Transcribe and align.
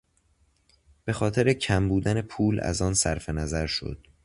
به 1.05 1.13
خاطر 1.13 1.53
کم 1.53 1.89
بودن 1.89 2.21
پول 2.21 2.59
از 2.59 2.81
آن 2.81 2.93
صرفنظر 2.93 3.65
شد. 3.65 4.07